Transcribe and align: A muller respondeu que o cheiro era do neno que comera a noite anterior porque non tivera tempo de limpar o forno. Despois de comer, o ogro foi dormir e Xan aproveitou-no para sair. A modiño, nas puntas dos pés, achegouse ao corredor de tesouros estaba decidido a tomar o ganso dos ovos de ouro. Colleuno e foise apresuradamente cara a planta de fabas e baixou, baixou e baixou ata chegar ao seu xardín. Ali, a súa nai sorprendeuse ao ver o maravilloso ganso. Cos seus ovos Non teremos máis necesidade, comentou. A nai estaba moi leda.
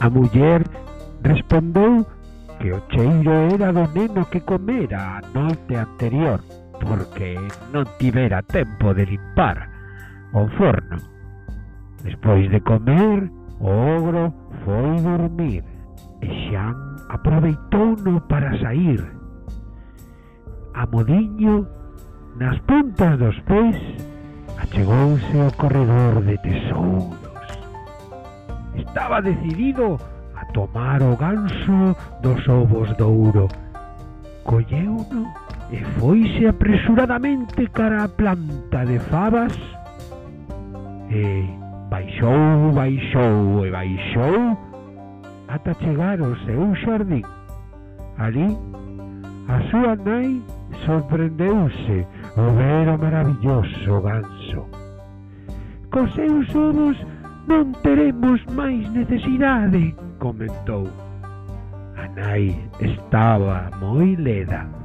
A 0.00 0.08
muller 0.08 0.64
respondeu 1.22 2.06
que 2.58 2.72
o 2.72 2.80
cheiro 2.90 3.32
era 3.52 3.70
do 3.72 3.84
neno 3.92 4.24
que 4.32 4.40
comera 4.40 5.18
a 5.18 5.20
noite 5.36 5.76
anterior 5.76 6.40
porque 6.80 7.36
non 7.72 7.84
tivera 8.00 8.40
tempo 8.40 8.96
de 8.96 9.04
limpar 9.04 9.68
o 10.32 10.48
forno. 10.56 10.96
Despois 12.00 12.48
de 12.48 12.64
comer, 12.64 13.28
o 13.60 13.68
ogro 13.68 14.32
foi 14.64 14.96
dormir 15.04 15.60
e 16.24 16.28
Xan 16.48 16.72
aproveitou-no 17.12 18.24
para 18.24 18.56
sair. 18.56 19.04
A 20.80 20.88
modiño, 20.88 21.68
nas 22.40 22.56
puntas 22.64 23.20
dos 23.20 23.36
pés, 23.44 23.76
achegouse 24.56 25.36
ao 25.36 25.52
corredor 25.60 26.24
de 26.24 26.40
tesouros 26.40 27.29
estaba 28.74 29.20
decidido 29.20 29.98
a 30.36 30.44
tomar 30.46 31.02
o 31.02 31.16
ganso 31.16 31.96
dos 32.22 32.48
ovos 32.48 32.96
de 32.96 33.02
ouro. 33.02 33.48
Colleuno 34.44 35.32
e 35.70 35.84
foise 35.98 36.46
apresuradamente 36.46 37.66
cara 37.68 38.04
a 38.04 38.08
planta 38.08 38.84
de 38.84 38.98
fabas 38.98 39.56
e 41.10 41.44
baixou, 41.90 42.72
baixou 42.72 43.66
e 43.66 43.70
baixou 43.70 44.70
ata 45.48 45.74
chegar 45.74 46.20
ao 46.20 46.34
seu 46.46 46.74
xardín. 46.76 47.22
Ali, 48.18 48.56
a 49.48 49.60
súa 49.70 49.96
nai 49.96 50.40
sorprendeuse 50.84 52.06
ao 52.36 52.50
ver 52.54 52.88
o 52.88 52.98
maravilloso 52.98 54.00
ganso. 54.00 54.66
Cos 55.90 56.14
seus 56.14 56.54
ovos 56.54 56.96
Non 57.50 57.74
teremos 57.82 58.38
máis 58.54 58.86
necesidade, 58.94 59.90
comentou. 60.22 60.86
A 61.98 62.06
nai 62.14 62.54
estaba 62.78 63.66
moi 63.82 64.14
leda. 64.14 64.79